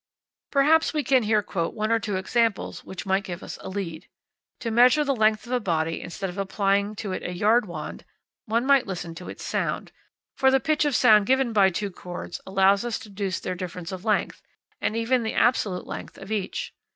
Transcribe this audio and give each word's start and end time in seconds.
Perhaps 0.51 0.95
we 0.95 1.03
can 1.03 1.21
here 1.21 1.43
quote 1.43 1.75
one 1.75 1.91
or 1.91 1.99
two 1.99 2.15
examples 2.15 2.83
which 2.83 3.05
may 3.05 3.21
give 3.21 3.43
us 3.43 3.59
a 3.61 3.69
lead. 3.69 4.07
To 4.61 4.71
measure 4.71 5.03
the 5.03 5.15
length 5.15 5.45
of 5.45 5.51
a 5.53 5.59
body 5.59 6.01
instead 6.01 6.27
of 6.27 6.39
applying 6.39 6.95
to 6.95 7.11
it 7.11 7.21
a 7.21 7.35
yard 7.35 7.67
wand, 7.67 8.03
one 8.47 8.65
might 8.65 8.87
listen 8.87 9.13
to 9.13 9.29
its 9.29 9.43
sound; 9.43 9.91
for 10.35 10.49
the 10.49 10.59
pitch 10.59 10.85
of 10.85 10.93
the 10.93 10.97
sound 10.97 11.27
given 11.27 11.53
by 11.53 11.69
two 11.69 11.91
cords 11.91 12.41
allows 12.47 12.83
us 12.83 12.97
to 12.97 13.09
deduce 13.09 13.39
their 13.39 13.53
difference 13.53 13.91
of 13.91 14.03
length, 14.03 14.41
and 14.81 14.95
even 14.95 15.21
the 15.21 15.35
absolute 15.35 15.85
length 15.85 16.17
of 16.17 16.31
each. 16.31 16.73